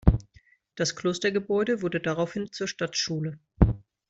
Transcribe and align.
Das 0.73 0.95
Klostergebäude 0.95 1.83
wurde 1.83 1.99
daraufhin 1.99 2.51
zur 2.51 2.67
Stadtschule. 2.67 3.37